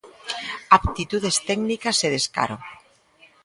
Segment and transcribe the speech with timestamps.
[0.77, 2.57] Aptitudes técnicas e descaro.